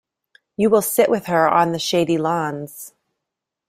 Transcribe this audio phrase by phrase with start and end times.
[0.57, 2.93] You will sit with her on the shady lawns.